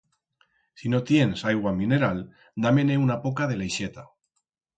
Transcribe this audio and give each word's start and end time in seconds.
Si 0.81 0.89
no 0.93 1.01
tiens 1.09 1.43
aigua 1.51 1.73
mineral, 1.81 2.23
da-me-ne 2.67 2.97
una 3.03 3.19
poca 3.27 3.49
de 3.53 3.61
la 3.61 3.69
ixeta. 3.73 4.09